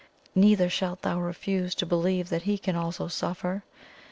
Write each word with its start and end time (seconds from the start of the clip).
Neither 0.33 0.67
shalt 0.67 1.03
thou 1.03 1.19
refuse 1.21 1.75
to 1.75 1.85
believe 1.85 2.29
that 2.29 2.41
He 2.41 2.57
can 2.57 2.75
also 2.75 3.07
suffer. 3.07 3.63